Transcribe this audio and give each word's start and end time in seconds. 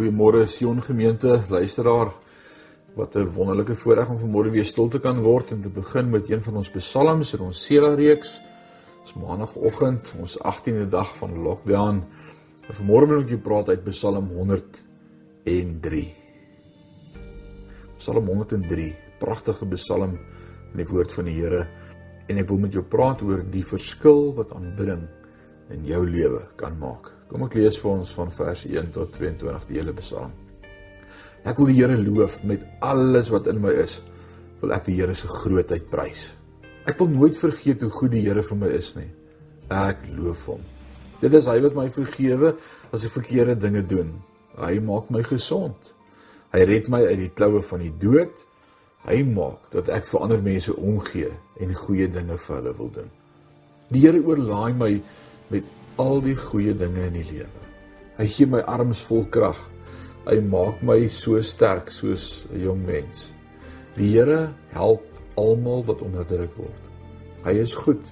Goeiemôre 0.00 0.46
Sion 0.48 0.80
gemeente, 0.80 1.42
luisteraar. 1.50 2.14
Wat 2.96 3.16
'n 3.16 3.26
wonderlike 3.36 3.74
voorreg 3.74 4.08
om 4.08 4.18
vanmôre 4.18 4.50
weer 4.50 4.64
stil 4.64 4.88
te 4.88 4.98
kan 4.98 5.20
word 5.20 5.50
en 5.50 5.60
te 5.60 5.68
begin 5.68 6.10
met 6.10 6.30
een 6.30 6.40
van 6.40 6.56
ons 6.56 6.70
psalms 6.70 7.34
in 7.34 7.40
ons 7.40 7.64
Sela 7.64 7.94
reeks. 7.94 8.40
Dis 9.02 9.14
maandagooggend, 9.14 10.14
ons 10.20 10.38
18de 10.38 10.88
dag 10.88 11.16
van 11.16 11.42
lockdown. 11.42 12.02
En 12.68 12.74
vanmôre 12.74 13.06
wil 13.08 13.20
ek 13.20 13.28
jou 13.28 13.38
praat 13.38 13.68
uit 13.68 13.84
Psalm 13.84 14.28
103. 14.28 16.14
Psalm 17.98 18.26
103, 18.26 18.96
pragtige 19.18 19.66
psalm 19.66 20.18
in 20.72 20.76
die 20.76 20.88
woord 20.88 21.12
van 21.12 21.24
die 21.24 21.34
Here. 21.42 21.66
En 22.26 22.36
ek 22.36 22.48
wil 22.48 22.58
met 22.58 22.72
jou 22.72 22.84
praat 22.84 23.22
oor 23.22 23.44
die 23.50 23.64
verskil 23.64 24.34
wat 24.34 24.52
aanbidding 24.52 25.08
in 25.68 25.84
jou 25.84 26.06
lewe 26.06 26.46
kan 26.56 26.78
maak. 26.78 27.19
Kom 27.30 27.44
ek 27.46 27.54
lees 27.60 27.76
vir 27.78 27.92
ons 27.92 28.10
van 28.16 28.30
vers 28.34 28.64
1 28.66 28.88
tot 28.96 29.12
22 29.14 29.66
die 29.68 29.76
hele 29.78 29.92
Psalm. 30.00 30.32
Ek 31.46 31.60
wil 31.60 31.70
die 31.70 31.76
Here 31.78 31.94
loof 31.94 32.40
met 32.44 32.64
alles 32.82 33.30
wat 33.30 33.46
in 33.52 33.60
my 33.62 33.70
is. 33.78 34.00
Wil 34.60 34.74
ek 34.74 34.88
die 34.88 34.96
Here 34.98 35.14
se 35.14 35.30
grootheid 35.30 35.86
prys. 35.92 36.32
Ek 36.90 36.98
wil 36.98 37.12
nooit 37.14 37.38
vergeet 37.38 37.86
hoe 37.86 37.92
goed 37.94 38.16
die 38.16 38.24
Here 38.26 38.42
vir 38.42 38.58
my 38.58 38.72
is 38.74 38.90
nie. 38.98 39.06
Ek 39.70 40.02
loof 40.18 40.42
hom. 40.50 40.66
Dit 41.22 41.38
is 41.38 41.46
hy 41.46 41.60
wat 41.62 41.78
my 41.78 41.86
vergewe 41.94 42.56
as 42.90 43.06
ek 43.06 43.14
verkeerde 43.20 43.54
dinge 43.62 43.86
doen. 43.86 44.10
Hy 44.58 44.74
maak 44.82 45.14
my 45.14 45.22
gesond. 45.22 45.94
Hy 46.50 46.66
red 46.66 46.90
my 46.90 47.04
uit 47.06 47.28
die 47.28 47.32
kloue 47.38 47.62
van 47.62 47.86
die 47.86 47.94
dood. 48.02 48.46
Hy 49.06 49.22
maak 49.30 49.70
dat 49.72 49.88
ek 49.94 50.10
vir 50.10 50.26
ander 50.26 50.42
mense 50.42 50.74
omgee 50.74 51.30
en 51.62 51.78
goeie 51.86 52.10
dinge 52.10 52.42
vir 52.42 52.58
hulle 52.58 52.74
wil 52.82 52.96
doen. 52.98 53.12
Die 53.94 54.02
Here 54.02 54.18
oorlaai 54.18 54.74
my 54.74 54.96
met 55.54 55.76
al 56.00 56.22
die 56.24 56.36
goeie 56.38 56.72
dinge 56.76 57.08
in 57.10 57.18
die 57.18 57.26
lewe. 57.28 57.66
Hy 58.16 58.26
gee 58.28 58.48
my 58.48 58.60
arms 58.68 59.02
vol 59.08 59.26
krag. 59.32 59.58
Hy 60.26 60.38
maak 60.44 60.82
my 60.84 60.98
so 61.12 61.40
sterk 61.44 61.90
soos 61.92 62.46
'n 62.52 62.60
jong 62.64 62.82
mens. 62.86 63.32
Die 63.96 64.12
Here 64.12 64.52
help 64.72 65.04
almal 65.36 65.84
wat 65.84 66.02
onderdruk 66.02 66.56
word. 66.56 66.84
Hy 67.44 67.54
is 67.60 67.74
goed. 67.74 68.04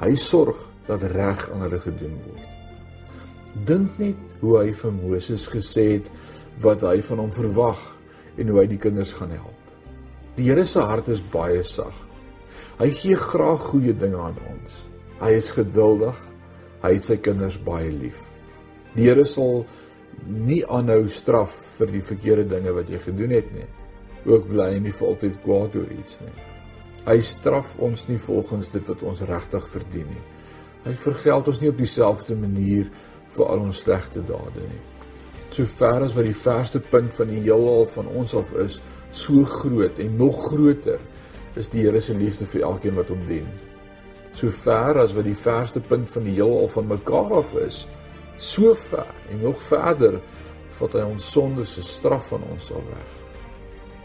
Hy 0.00 0.14
sorg 0.14 0.56
dat 0.86 1.02
reg 1.02 1.50
aan 1.50 1.62
hulle 1.66 1.78
gedoen 1.78 2.18
word. 2.26 2.48
Dink 3.66 3.98
net 3.98 4.16
hoe 4.40 4.58
hy 4.58 4.72
vir 4.72 4.92
Moses 4.92 5.46
gesê 5.46 5.84
het 5.98 6.10
wat 6.62 6.82
hy 6.82 7.00
van 7.02 7.18
hom 7.18 7.32
verwag 7.32 7.80
en 8.38 8.48
hoe 8.48 8.60
hy 8.60 8.66
die 8.66 8.80
kinders 8.80 9.12
gaan 9.12 9.30
help. 9.30 9.62
Die 10.36 10.48
Here 10.48 10.64
se 10.66 10.80
hart 10.80 11.08
is 11.08 11.20
baie 11.20 11.62
sag. 11.62 11.94
Hy 12.78 12.90
gee 12.90 13.16
graag 13.16 13.60
goeie 13.60 13.92
dinge 13.92 14.18
aan 14.18 14.38
ons. 14.48 14.86
Hy 15.20 15.30
is 15.36 15.50
geduldig 15.50 16.31
hy 16.82 16.96
het 16.96 17.06
sy 17.06 17.18
kinders 17.22 17.58
baie 17.62 17.90
lief. 17.94 18.20
Die 18.96 19.06
Here 19.06 19.24
sal 19.28 19.62
nie 20.26 20.60
aanhou 20.68 21.06
straf 21.10 21.54
vir 21.78 21.92
die 21.94 22.04
verkeerde 22.04 22.44
dinge 22.50 22.74
wat 22.76 22.90
jy 22.90 23.00
gedoen 23.02 23.34
het 23.36 23.48
nie. 23.54 23.68
Ook 24.28 24.48
bly 24.50 24.68
hy 24.74 24.82
nie 24.84 24.94
vir 24.94 25.08
altyd 25.08 25.38
kwaad 25.44 25.78
oor 25.78 25.94
iets 25.94 26.20
nie. 26.22 26.34
Hy 27.06 27.16
straf 27.26 27.74
ons 27.82 28.06
nie 28.10 28.18
volgens 28.22 28.70
dit 28.74 28.90
wat 28.90 29.02
ons 29.06 29.24
regtig 29.26 29.66
verdien 29.72 30.10
nie. 30.10 30.24
Hy 30.84 30.94
vergeld 30.98 31.48
ons 31.50 31.62
nie 31.62 31.70
op 31.70 31.78
dieselfde 31.78 32.36
manier 32.38 32.90
vir 33.32 33.48
al 33.48 33.66
ons 33.68 33.82
slegte 33.86 34.22
dade 34.26 34.66
nie. 34.66 34.82
So 35.52 35.66
ver 35.68 36.06
as 36.06 36.14
wat 36.16 36.26
die 36.26 36.36
verste 36.36 36.80
punt 36.92 37.14
van 37.14 37.30
die 37.30 37.42
heelal 37.44 37.86
van 37.92 38.08
ons 38.10 38.34
af 38.38 38.54
is, 38.58 38.78
so 39.12 39.44
groot 39.48 39.98
en 40.02 40.16
nog 40.18 40.38
groter 40.48 41.02
is 41.58 41.68
die 41.72 41.84
Here 41.84 42.00
se 42.00 42.14
liefde 42.16 42.48
vir 42.48 42.66
elkeen 42.70 42.96
wat 42.96 43.12
hom 43.12 43.26
dien 43.28 43.50
so 44.32 44.50
ver 44.50 44.98
as 45.02 45.14
wat 45.16 45.24
die 45.24 45.36
verste 45.36 45.80
punt 45.80 46.10
van 46.10 46.24
die 46.24 46.36
heelal 46.36 46.68
van 46.72 46.88
mekaar 46.88 47.32
af 47.42 47.54
is, 47.54 47.86
so 48.36 48.74
ver 48.74 49.10
en 49.30 49.42
nog 49.44 49.60
verder 49.62 50.20
vat 50.78 50.94
hy 50.96 51.02
ons 51.06 51.32
sondes 51.34 51.74
se 51.76 51.84
straf 51.84 52.32
van 52.32 52.44
ons 52.50 52.70
al 52.72 52.84
weg. 52.88 53.10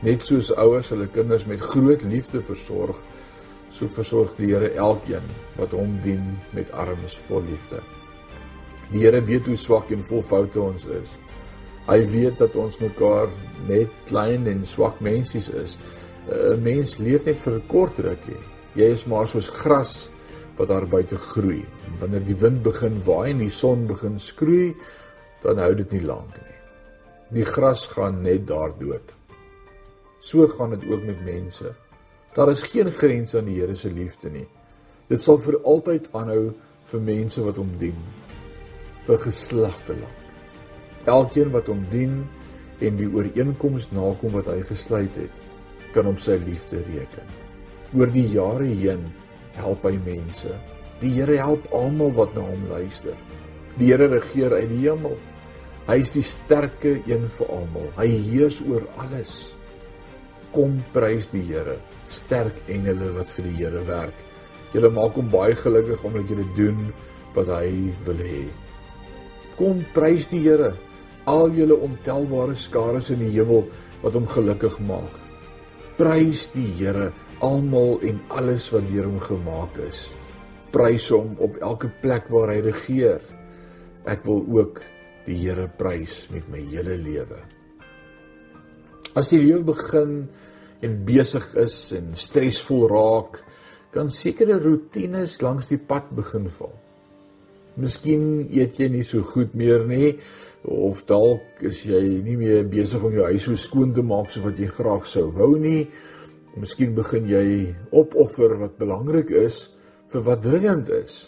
Net 0.06 0.22
soos 0.22 0.51
ouers 0.53 0.91
hulle 0.94 1.07
kinders 1.09 1.47
met 1.50 1.63
groot 1.63 2.03
liefde 2.06 2.41
versorg, 2.46 3.00
so 3.74 3.88
versorg 3.91 4.35
die 4.38 4.51
Here 4.51 4.69
elkeen 4.78 5.25
wat 5.57 5.74
hom 5.75 5.97
dien 6.03 6.35
met 6.56 6.72
arms 6.72 7.18
vol 7.28 7.41
liefde. 7.47 7.81
Die 8.91 9.01
Here 9.03 9.22
weet 9.25 9.47
hoe 9.50 9.57
swak 9.57 9.90
en 9.91 10.03
vol 10.06 10.22
foute 10.24 10.62
ons 10.62 10.85
is. 11.00 11.16
Hy 11.88 12.01
weet 12.12 12.38
dat 12.40 12.56
ons 12.59 12.78
mekaar 12.80 13.31
net 13.68 13.91
klein 14.09 14.47
en 14.51 14.66
swak 14.68 15.00
mensies 15.01 15.50
is. 15.50 15.78
'n 16.28 16.62
Mens 16.62 16.97
leef 17.00 17.25
net 17.25 17.40
vir 17.40 17.53
'n 17.53 17.68
kort 17.68 18.00
rukkie. 18.00 18.41
Jy 18.75 18.91
is 18.91 19.06
maar 19.06 19.28
soos 19.28 19.50
gras 19.50 20.09
wat 20.57 20.72
daar 20.72 20.88
buite 20.90 21.16
groei. 21.16 21.62
En 21.88 21.97
wanneer 22.01 22.25
die 22.25 22.38
wind 22.41 22.63
begin 22.66 23.00
waai 23.06 23.31
en 23.31 23.44
die 23.45 23.53
son 23.53 23.85
begin 23.88 24.19
skroei, 24.19 24.73
dan 25.44 25.62
hou 25.62 25.73
dit 25.78 25.91
nie 25.97 26.03
lank 26.06 26.38
nie. 26.41 26.57
Die 27.38 27.45
gras 27.45 27.85
gaan 27.91 28.22
net 28.25 28.47
daar 28.47 28.73
dood. 28.79 29.13
So 30.19 30.47
gaan 30.47 30.73
dit 30.75 30.88
ook 30.90 31.03
met 31.06 31.25
mense. 31.25 31.73
Daar 32.34 32.50
is 32.50 32.63
geen 32.69 32.91
grens 32.91 33.35
aan 33.35 33.45
die 33.50 33.59
Here 33.59 33.75
se 33.75 33.91
liefde 33.91 34.29
nie. 34.29 34.47
Dit 35.07 35.22
sal 35.22 35.38
vir 35.41 35.59
altyd 35.63 36.09
aanhou 36.18 36.53
vir 36.91 37.03
mense 37.03 37.44
wat 37.44 37.59
hom 37.59 37.69
dien 37.79 37.97
vir 39.07 39.19
geslagte 39.24 39.95
lank. 39.95 40.24
Elkeen 41.07 41.53
wat 41.53 41.69
hom 41.72 41.85
dien 41.91 42.19
en 42.84 42.97
die 43.00 43.07
ooreenkoms 43.07 43.89
nakom 43.95 44.34
wat 44.35 44.50
hy 44.51 44.59
gesluit 44.68 45.16
het, 45.16 45.38
kan 45.95 46.09
op 46.09 46.19
sy 46.22 46.35
liefde 46.44 46.81
reken. 46.89 47.29
Oor 47.95 48.12
die 48.12 48.25
jare 48.34 48.68
heen 48.68 49.06
help 49.59 49.85
hy 49.88 49.95
mense. 50.06 50.53
Die 51.01 51.12
Here 51.13 51.38
help 51.38 51.68
almal 51.75 52.13
wat 52.18 52.34
na 52.35 52.45
hom 52.45 52.63
luister. 52.72 53.18
Die 53.78 53.91
Here 53.91 54.07
regeer 54.09 54.56
uit 54.56 54.69
die 54.72 54.84
hemel. 54.85 55.18
Hy 55.88 56.00
is 56.03 56.12
die 56.16 56.25
sterke 56.25 56.97
een 57.07 57.28
vir 57.38 57.51
almal. 57.53 57.91
Hy 58.00 58.07
heers 58.31 58.57
oor 58.66 58.88
alles. 59.03 59.35
Kom 60.56 60.79
prys 60.95 61.29
die 61.31 61.44
Here, 61.47 61.78
sterk 62.09 62.57
engele 62.72 63.12
wat 63.18 63.29
vir 63.35 63.50
die 63.50 63.57
Here 63.59 63.84
werk. 63.88 64.25
Julle 64.73 64.91
maak 64.91 65.16
hom 65.19 65.29
baie 65.31 65.56
gelukkig 65.56 66.01
omdat 66.07 66.31
julle 66.31 66.47
doen 66.57 66.89
wat 67.35 67.51
hy 67.59 67.69
wil 68.07 68.25
hê. 68.25 68.41
Kom 69.59 69.84
prys 69.94 70.28
die 70.31 70.41
Here, 70.44 70.74
al 71.28 71.51
julle 71.56 71.78
ontelbare 71.88 72.56
skares 72.57 73.12
in 73.13 73.22
die 73.25 73.31
hemel 73.35 73.68
wat 74.01 74.18
hom 74.18 74.28
gelukkig 74.31 74.79
maak. 74.88 75.13
Prys 76.00 76.47
die 76.56 76.68
Here 76.79 77.12
almal 77.44 78.00
en 78.06 78.20
alles 78.34 78.70
wat 78.74 78.88
deur 78.90 79.08
hom 79.08 79.20
gemaak 79.22 79.78
is. 79.86 80.08
Prys 80.74 81.09
hom 81.14 81.36
op 81.44 81.58
elke 81.64 81.90
plek 82.02 82.30
waar 82.34 82.52
hy 82.53 82.62
regeer. 82.66 83.22
Ek 84.08 84.24
wil 84.28 84.44
ook 84.59 84.81
die 85.28 85.38
Here 85.42 85.68
prys 85.80 86.25
met 86.31 86.48
my 86.52 86.62
hele 86.72 86.96
lewe. 87.00 87.40
As 89.18 89.31
die 89.31 89.42
lewe 89.42 89.64
begin 89.68 90.28
en 90.86 90.98
besig 91.08 91.46
is 91.59 91.75
en 91.98 92.14
stresvol 92.16 92.88
raak, 92.92 93.42
kan 93.92 94.12
sekere 94.14 94.59
rotines 94.62 95.40
langs 95.42 95.69
die 95.72 95.80
pad 95.80 96.12
begin 96.16 96.48
val. 96.59 96.75
Miskien 97.78 98.48
eet 98.50 98.80
jy 98.81 98.90
nie 98.94 99.06
so 99.06 99.25
goed 99.25 99.56
meer 99.58 99.86
nie 99.88 100.16
of 100.68 101.04
dalk 101.09 101.62
is 101.66 101.84
jy 101.88 102.02
nie 102.25 102.36
meer 102.40 102.66
besig 102.68 103.04
om 103.06 103.14
jou 103.14 103.28
huis 103.30 103.46
so 103.46 103.58
skoon 103.59 103.94
te 103.96 104.04
maak 104.04 104.31
so 104.34 104.44
wat 104.46 104.59
jy 104.59 104.68
graag 104.72 105.06
sou 105.08 105.28
wou 105.36 105.54
nie 105.62 105.86
Miskien 106.57 106.95
begin 106.97 107.28
jy 107.29 107.47
opoffer 107.94 108.56
wat 108.57 108.79
belangrik 108.79 109.29
is 109.29 109.68
vir 110.09 110.23
wat 110.25 110.41
dringend 110.41 110.90
is 110.90 111.28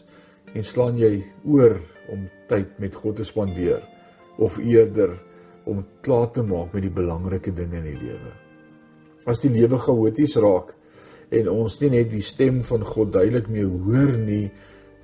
en 0.56 0.66
slaan 0.66 0.98
jy 0.98 1.20
oor 1.46 1.78
om 2.10 2.26
tyd 2.50 2.80
met 2.82 2.96
God 2.98 3.20
te 3.20 3.26
spandeer 3.28 3.84
of 4.42 4.58
eerder 4.64 5.14
om 5.70 5.84
klaar 6.02 6.32
te 6.34 6.42
maak 6.42 6.74
met 6.74 6.88
die 6.88 6.94
belangrike 6.94 7.54
dinge 7.54 7.78
in 7.78 7.90
die 7.92 8.00
lewe. 8.00 8.32
As 9.30 9.42
die 9.44 9.52
lewe 9.54 9.78
chaoties 9.78 10.38
raak 10.42 10.74
en 11.36 11.52
ons 11.52 11.76
nie 11.84 11.92
net 11.94 12.10
die 12.10 12.26
stem 12.26 12.64
van 12.66 12.86
God 12.88 13.14
duidelik 13.14 13.52
meer 13.54 13.70
hoor 13.70 14.16
nie, 14.18 14.48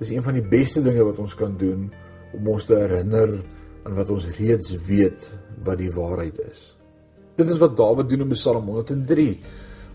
is 0.02 0.10
een 0.10 0.24
van 0.26 0.34
die 0.40 0.48
beste 0.50 0.82
dinge 0.82 1.04
wat 1.06 1.20
ons 1.22 1.36
kan 1.38 1.54
doen 1.60 1.86
om 2.34 2.50
ons 2.56 2.66
te 2.66 2.74
herinner 2.80 3.38
aan 3.86 3.94
wat 3.94 4.10
ons 4.10 4.26
reeds 4.40 4.74
weet 4.88 5.30
wat 5.62 5.78
die 5.78 5.92
waarheid 5.94 6.40
is. 6.48 6.72
Dit 7.38 7.52
is 7.52 7.60
wat 7.62 7.76
Dawid 7.78 8.10
doen 8.10 8.26
in 8.26 8.34
Psalm 8.34 8.66
103. 8.72 9.28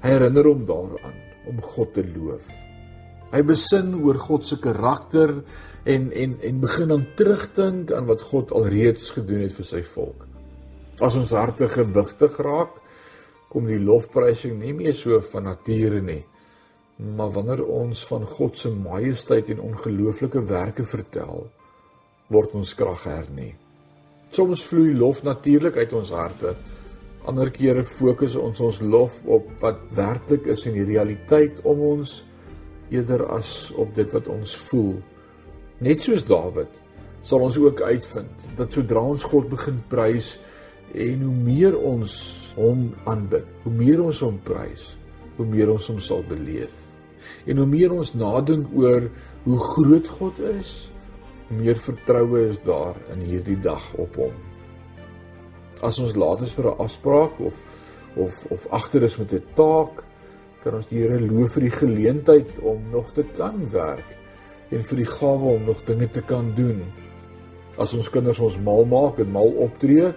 Hy 0.02 0.16
herinner 0.16 0.48
hom 0.50 0.66
daaraan 0.66 1.18
om 1.50 1.62
God 1.62 1.94
te 1.94 2.04
loof. 2.06 2.50
Hy 3.32 3.42
besin 3.48 3.94
oor 3.96 4.18
God 4.20 4.48
se 4.48 4.58
karakter 4.60 5.38
en 5.88 6.10
en 6.12 6.36
en 6.42 6.60
begin 6.64 6.92
dan 6.92 7.06
terugdink 7.16 7.94
aan 7.96 8.10
wat 8.10 8.26
God 8.32 8.52
alreeds 8.52 9.14
gedoen 9.16 9.46
het 9.46 9.56
vir 9.56 9.68
sy 9.70 9.82
volk. 9.94 10.26
As 11.02 11.16
ons 11.16 11.32
harte 11.34 11.70
gewigtig 11.72 12.36
raak, 12.44 12.76
kom 13.52 13.68
die 13.68 13.80
lofprysing 13.80 14.60
nie 14.60 14.74
meer 14.76 14.96
so 14.96 15.20
van 15.32 15.48
nature 15.50 16.02
nie, 16.04 16.22
maar 17.18 17.32
wanneer 17.36 17.64
ons 17.66 18.04
van 18.08 18.28
God 18.28 18.58
se 18.58 18.70
majesteit 18.72 19.50
en 19.50 19.64
ongelooflike 19.72 20.44
werke 20.48 20.86
vertel, 20.88 21.48
word 22.32 22.54
ons 22.56 22.76
krag 22.78 23.08
hernie. 23.10 23.54
Soms 24.32 24.64
vloei 24.68 24.94
lof 24.96 25.24
natuurlik 25.28 25.80
uit 25.82 25.94
ons 25.98 26.14
harte, 26.16 26.54
Ander 27.30 27.52
kere 27.54 27.84
fokus 27.86 28.36
ons 28.40 28.62
ons 28.62 28.82
lof 28.82 29.20
op 29.30 29.50
wat 29.62 29.82
werklik 29.96 30.48
is 30.50 30.66
in 30.70 30.80
die 30.80 30.88
realiteit 30.90 31.60
om 31.64 31.82
ons 31.94 32.22
eerder 32.92 33.26
as 33.32 33.72
op 33.80 33.94
dit 33.96 34.10
wat 34.14 34.28
ons 34.32 34.56
voel. 34.70 34.96
Net 35.82 36.02
soos 36.04 36.26
Dawid 36.26 36.80
sal 37.26 37.44
ons 37.46 37.60
ook 37.62 37.82
uitvind 37.82 38.48
dat 38.58 38.74
sodra 38.74 39.04
ons 39.14 39.24
God 39.30 39.50
begin 39.52 39.78
prys 39.90 40.36
En 40.92 41.22
hoe 41.24 41.36
meer 41.36 41.78
ons 41.78 42.14
hom 42.58 42.90
aanbid, 43.08 43.48
hoe 43.64 43.72
meer 43.72 44.02
ons 44.04 44.20
hom 44.26 44.40
prys, 44.44 44.90
hoe 45.38 45.48
meer 45.48 45.72
ons 45.72 45.88
hom 45.88 46.02
sal 46.04 46.24
beleef. 46.28 46.74
En 47.48 47.62
hoe 47.62 47.68
meer 47.70 47.94
ons 47.96 48.12
nadink 48.18 48.74
oor 48.76 49.08
hoe 49.46 49.60
groot 49.72 50.08
God 50.20 50.42
is, 50.52 50.90
hoe 51.48 51.62
meer 51.62 51.80
vertroue 51.80 52.44
is 52.50 52.60
daar 52.66 53.00
in 53.14 53.24
hierdie 53.24 53.60
dag 53.64 53.86
op 54.02 54.20
hom. 54.20 54.36
As 55.82 56.00
ons 56.00 56.16
laat 56.16 56.42
is 56.46 56.54
vir 56.54 56.70
'n 56.72 56.78
afspraak 56.78 57.40
of 57.40 57.56
of 58.16 58.46
of 58.52 58.68
agter 58.70 59.04
is 59.04 59.18
met 59.18 59.34
'n 59.34 59.44
taak, 59.56 60.04
kan 60.64 60.76
ons 60.76 60.88
die 60.88 61.00
Here 61.00 61.20
loof 61.20 61.54
vir 61.54 61.62
die 61.62 61.78
geleentheid 61.78 62.60
om 62.60 62.90
nog 62.92 63.14
te 63.14 63.24
kan 63.38 63.70
werk 63.72 64.18
en 64.72 64.82
vir 64.82 64.98
die 64.98 65.12
gawe 65.12 65.56
om 65.56 65.66
nog 65.66 65.86
dinge 65.86 66.10
te 66.10 66.22
kan 66.22 66.54
doen. 66.56 66.84
As 67.78 67.94
ons 67.94 68.10
kinders 68.10 68.40
ons 68.40 68.60
mal 68.60 68.86
maak 68.86 69.20
en 69.20 69.32
mal 69.32 69.50
optree, 69.64 70.14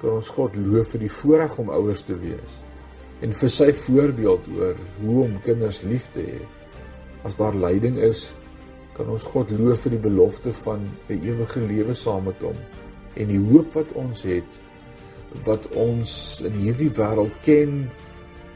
kan 0.00 0.10
ons 0.10 0.28
God 0.28 0.56
loof 0.56 0.92
vir 0.94 1.00
die 1.00 1.10
voorreg 1.10 1.58
om 1.58 1.70
ouers 1.70 2.02
te 2.02 2.14
wees 2.18 2.62
en 3.20 3.32
vir 3.32 3.50
sy 3.50 3.72
voorbeeld 3.72 4.44
oor 4.58 4.76
hoe 5.00 5.24
om 5.24 5.40
kinders 5.42 5.82
lief 5.82 6.10
te 6.14 6.22
hê. 6.22 6.38
As 7.26 7.36
daar 7.36 7.54
lyding 7.54 7.98
is, 7.98 8.28
kan 8.94 9.08
ons 9.10 9.26
God 9.26 9.50
loof 9.50 9.80
vir 9.86 9.96
die 9.96 10.04
belofte 10.04 10.52
van 10.52 10.86
'n 11.08 11.20
ewige 11.22 11.60
lewe 11.60 11.94
saam 11.94 12.24
met 12.24 12.42
hom 12.42 12.56
en 13.16 13.28
die 13.28 13.42
hoop 13.50 13.72
wat 13.74 13.92
ons 13.94 14.22
het 14.22 14.60
wat 15.44 15.68
ons 15.76 16.40
in 16.46 16.52
hierdie 16.52 16.90
wêreld 16.90 17.34
ken 17.46 17.82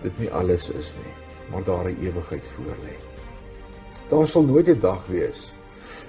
dit 0.02 0.22
nie 0.22 0.30
alles 0.30 0.70
is 0.70 0.94
nie 1.00 1.14
maar 1.52 1.64
daar 1.64 1.90
'n 1.90 1.98
ewigheid 2.00 2.48
voor 2.48 2.76
lê. 2.84 2.96
Daar 4.08 4.26
sal 4.26 4.42
nooit 4.42 4.68
'n 4.68 4.80
dag 4.80 5.06
wees 5.06 5.52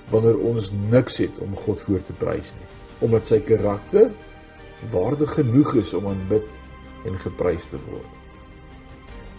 wanneer 0.10 0.38
ons 0.38 0.72
niks 0.90 1.18
het 1.18 1.38
om 1.40 1.56
God 1.56 1.82
voor 1.82 2.04
te 2.04 2.14
prys 2.14 2.54
nie 2.60 2.70
omdat 3.00 3.28
sy 3.28 3.40
karakter 3.40 4.12
waardig 4.92 5.34
genoeg 5.34 5.76
is 5.76 5.94
om 5.94 6.08
aanbid 6.08 6.48
en 7.06 7.20
geprys 7.20 7.66
te 7.66 7.78
word. 7.90 8.12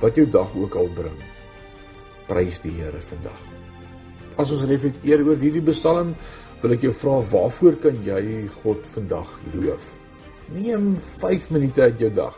Wat 0.00 0.15
jou 0.15 0.27
dag 0.31 0.56
ook 0.56 0.75
al 0.75 0.88
bring, 0.94 1.20
prys 2.27 2.61
die 2.61 2.73
Here 2.77 3.00
vandag. 3.00 3.41
As 4.37 4.50
ons 4.50 4.67
reflekteer 4.69 5.25
oor 5.25 5.37
hierdie 5.37 5.65
Psalm, 5.70 6.15
wil 6.61 6.77
ek 6.77 6.81
jou 6.88 6.93
vra 6.93 7.20
waarvoor 7.20 7.77
kan 7.81 8.00
jy 8.05 8.49
God 8.62 8.87
vandag 8.87 9.41
loof? 9.55 10.04
Neem 10.52 10.96
5 11.00 11.50
minute 11.50 11.82
uit 11.82 11.99
jou 11.99 12.11
dag 12.12 12.35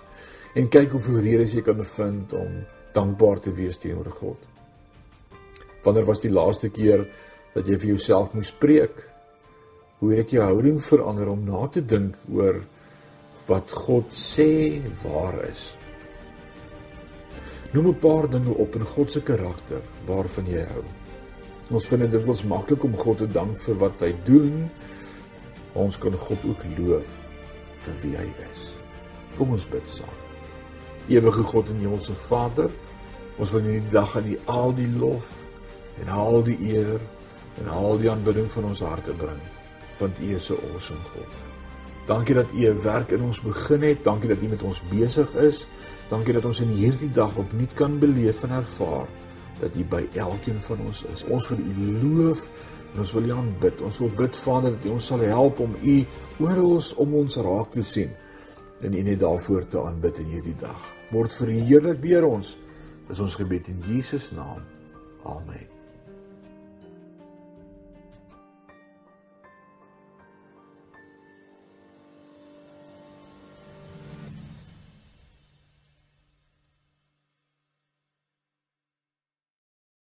en 0.56 0.68
kyk 0.70 0.92
hoeveel 0.94 1.18
redes 1.24 1.56
jy 1.56 1.62
kan 1.66 1.80
vind 1.82 2.34
om 2.38 2.52
dankbaar 2.94 3.40
te 3.42 3.50
wees 3.52 3.80
teenoor 3.82 4.12
God. 4.14 4.38
Wanneer 5.82 6.06
was 6.06 6.22
die 6.22 6.30
laaste 6.30 6.70
keer 6.70 7.02
dat 7.56 7.66
jy 7.66 7.78
vir 7.82 7.90
jouself 7.96 8.30
moes 8.34 8.52
preek? 8.54 9.02
Hoe 9.98 10.12
het 10.14 10.30
jou 10.30 10.44
houding 10.44 10.78
verander 10.84 11.32
om 11.32 11.42
na 11.48 11.66
te 11.72 11.82
dink 11.82 12.14
oor 12.30 12.62
wat 13.48 13.74
God 13.74 14.14
sê 14.14 14.78
waar 15.02 15.42
is? 15.50 15.74
Noem 17.74 17.88
'n 17.88 18.00
paar 18.00 18.30
dinge 18.30 18.54
op 18.54 18.76
in 18.76 18.86
God 18.86 19.12
se 19.12 19.20
karakter 19.20 19.82
waarvan 20.06 20.46
jy 20.46 20.62
hou. 20.62 20.84
Ons 21.70 21.88
vind 21.88 22.00
dit 22.02 22.10
dikwels 22.10 22.44
maklik 22.44 22.84
om 22.84 22.96
God 22.96 23.18
te 23.18 23.26
dank 23.26 23.58
vir 23.58 23.74
wat 23.74 24.00
hy 24.00 24.14
doen. 24.24 24.70
Ons 25.74 25.98
kan 25.98 26.12
God 26.12 26.38
ook 26.44 26.62
loof 26.78 27.25
vir 27.86 27.98
wie 28.02 28.14
hy 28.18 28.28
is. 28.50 28.68
Kom 29.36 29.52
ons 29.56 29.66
bid 29.70 29.88
saam. 29.90 30.14
Ewige 31.08 31.44
God 31.46 31.70
en 31.70 31.82
Hemelse 31.84 32.14
Vader, 32.26 32.70
ons 33.38 33.52
wil 33.54 33.68
hierdie 33.68 33.92
dag 33.92 34.16
aan 34.18 34.30
U 34.32 34.38
al 34.52 34.74
die 34.74 34.88
lof 34.98 35.32
en 36.02 36.08
al 36.12 36.42
die 36.46 36.56
eer 36.72 37.00
en 37.60 37.68
al 37.72 38.00
die 38.00 38.10
aanbidding 38.10 38.48
van 38.52 38.70
ons 38.72 38.82
harte 38.84 39.14
bring, 39.16 39.42
want 40.00 40.18
U 40.18 40.34
is 40.34 40.50
'n 40.50 40.58
awesome 40.72 41.04
God. 41.12 41.32
Dankie 42.06 42.34
dat 42.34 42.46
U 42.54 42.66
'n 42.66 42.82
werk 42.82 43.10
in 43.10 43.22
ons 43.22 43.40
begin 43.40 43.82
het. 43.82 44.04
Dankie 44.04 44.28
dat 44.28 44.42
U 44.42 44.48
met 44.48 44.62
ons 44.62 44.82
besig 44.90 45.34
is. 45.34 45.66
Dankie 46.08 46.32
dat 46.32 46.44
ons 46.44 46.60
in 46.60 46.68
hierdie 46.68 47.10
dag 47.10 47.36
opnuut 47.36 47.74
kan 47.74 47.98
beleef 47.98 48.42
en 48.42 48.50
ervaar 48.50 49.06
dat 49.60 49.76
U 49.76 49.84
by 49.84 50.02
elkeen 50.14 50.60
van 50.60 50.82
ons 50.86 51.04
is. 51.12 51.24
Ons 51.24 51.48
wil 51.52 51.62
U 51.62 51.86
loof 52.02 52.50
en 52.94 53.02
ons 53.04 53.12
wil 53.16 53.28
U 53.28 53.32
aanbid. 53.36 53.82
Ons 53.86 54.00
wil 54.02 54.12
bid 54.16 54.36
Vader 54.36 54.76
dat 54.76 54.88
U 54.88 54.94
ons 54.96 55.12
sal 55.12 55.24
help 55.26 55.60
om 55.64 55.76
U 55.82 55.96
oral 56.44 56.80
om 56.96 57.14
ons 57.22 57.40
raak 57.46 57.72
te 57.76 57.84
sien 57.84 58.12
en 58.84 58.92
U 58.92 59.02
net 59.02 59.20
daarvoor 59.20 59.68
te 59.72 59.80
aanbid 59.80 60.20
in 60.24 60.34
hierdie 60.36 60.58
dag. 60.60 60.82
Word 61.14 61.32
verheerlik 61.32 62.02
deur 62.02 62.28
ons. 62.28 62.56
Dis 63.06 63.22
ons 63.22 63.38
gebed 63.38 63.70
in 63.72 63.80
Jesus 63.86 64.32
naam. 64.34 64.60
Amen. 65.24 65.75